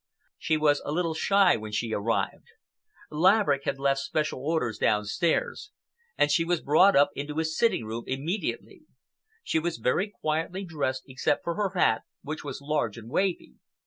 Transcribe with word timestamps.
She 0.39 0.57
was 0.57 0.81
a 0.83 0.91
little 0.91 1.13
shy 1.13 1.55
when 1.57 1.71
she 1.71 1.93
arrived. 1.93 2.47
Laverick 3.11 3.65
had 3.65 3.77
left 3.77 3.99
special 3.99 4.39
orders 4.39 4.79
downstairs, 4.79 5.69
and 6.17 6.31
she 6.31 6.43
was 6.43 6.59
brought 6.59 6.95
up 6.95 7.11
into 7.13 7.37
his 7.37 7.55
sitting 7.55 7.85
room 7.85 8.05
immediately. 8.07 8.81
She 9.43 9.59
was 9.59 9.77
very 9.77 10.09
quietly 10.09 10.65
dressed 10.65 11.03
except 11.07 11.43
for 11.43 11.53
her 11.53 11.79
hat, 11.79 12.01
which 12.23 12.43
was 12.43 12.61
large 12.61 12.97
and 12.97 13.11
wavy. 13.11 13.53